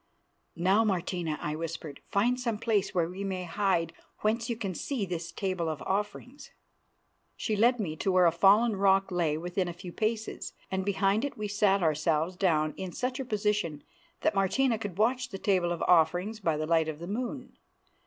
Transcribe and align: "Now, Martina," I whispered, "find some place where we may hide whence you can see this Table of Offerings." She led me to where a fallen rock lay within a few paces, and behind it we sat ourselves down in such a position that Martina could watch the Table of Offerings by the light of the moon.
"Now, 0.55 0.83
Martina," 0.83 1.37
I 1.39 1.55
whispered, 1.55 2.01
"find 2.09 2.39
some 2.39 2.57
place 2.57 2.91
where 2.95 3.07
we 3.07 3.23
may 3.23 3.43
hide 3.43 3.93
whence 4.21 4.49
you 4.49 4.55
can 4.55 4.73
see 4.73 5.05
this 5.05 5.31
Table 5.31 5.69
of 5.69 5.83
Offerings." 5.83 6.49
She 7.37 7.55
led 7.55 7.79
me 7.79 7.95
to 7.97 8.11
where 8.11 8.25
a 8.25 8.31
fallen 8.31 8.75
rock 8.77 9.11
lay 9.11 9.37
within 9.37 9.67
a 9.67 9.73
few 9.73 9.93
paces, 9.93 10.53
and 10.71 10.83
behind 10.83 11.23
it 11.23 11.37
we 11.37 11.47
sat 11.47 11.83
ourselves 11.83 12.35
down 12.35 12.73
in 12.77 12.91
such 12.93 13.19
a 13.19 13.25
position 13.25 13.83
that 14.21 14.33
Martina 14.33 14.79
could 14.79 14.97
watch 14.97 15.29
the 15.29 15.37
Table 15.37 15.71
of 15.71 15.83
Offerings 15.83 16.39
by 16.39 16.57
the 16.57 16.65
light 16.65 16.87
of 16.87 16.97
the 16.97 17.05
moon. 17.05 17.59